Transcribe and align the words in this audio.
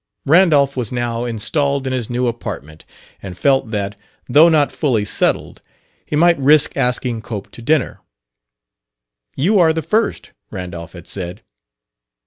Randolph 0.25 0.75
was 0.75 0.91
now 0.91 1.25
installed 1.25 1.85
in 1.85 1.93
his 1.93 2.09
new 2.09 2.25
apartment 2.25 2.85
and 3.21 3.37
felt 3.37 3.69
that, 3.69 3.95
though 4.27 4.49
not 4.49 4.71
fully 4.71 5.05
settled, 5.05 5.61
he 6.07 6.15
might 6.15 6.39
risk 6.39 6.75
asking 6.75 7.21
Cope 7.21 7.51
to 7.51 7.61
dinner. 7.61 7.99
"You 9.35 9.59
are 9.59 9.73
the 9.73 9.83
first," 9.83 10.31
Randolph 10.49 10.93
had 10.93 11.05
said. 11.05 11.43